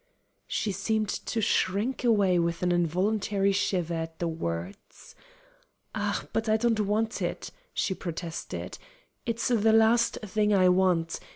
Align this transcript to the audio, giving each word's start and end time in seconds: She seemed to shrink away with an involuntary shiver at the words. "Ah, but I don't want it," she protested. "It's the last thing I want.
She 0.47 0.71
seemed 0.71 1.09
to 1.09 1.41
shrink 1.41 2.03
away 2.03 2.39
with 2.39 2.63
an 2.63 2.71
involuntary 2.71 3.51
shiver 3.51 3.93
at 3.93 4.17
the 4.17 4.27
words. 4.27 5.13
"Ah, 5.93 6.25
but 6.33 6.49
I 6.49 6.57
don't 6.57 6.79
want 6.79 7.21
it," 7.21 7.51
she 7.71 7.93
protested. 7.93 8.79
"It's 9.27 9.49
the 9.49 9.71
last 9.71 10.17
thing 10.25 10.55
I 10.55 10.69
want. 10.69 11.19